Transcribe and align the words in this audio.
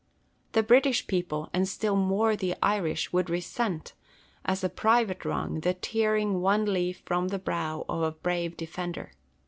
The 0.53 0.63
British 0.63 1.05
people, 1.05 1.51
and 1.53 1.67
still 1.69 1.95
more 1.95 2.35
the 2.35 2.55
Irish, 2.63 3.13
would 3.13 3.29
resent, 3.29 3.93
as 4.43 4.63
a 4.63 4.67
private 4.67 5.25
wrong, 5.25 5.59
the 5.59 5.75
tearing 5.75 6.41
one 6.41 6.65
leaf 6.65 7.03
from 7.05 7.27
the 7.27 7.37
brow 7.37 7.85
of 7.87 8.01
a 8.01 8.09
brave 8.11 8.57
defender. 8.57 9.11